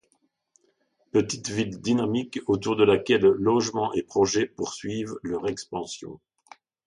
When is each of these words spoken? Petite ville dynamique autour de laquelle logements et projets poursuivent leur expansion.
Petite 1.11 1.51
ville 1.51 1.79
dynamique 1.79 2.39
autour 2.47 2.75
de 2.75 2.83
laquelle 2.83 3.21
logements 3.21 3.93
et 3.93 4.01
projets 4.01 4.47
poursuivent 4.47 5.13
leur 5.21 5.47
expansion. 5.47 6.19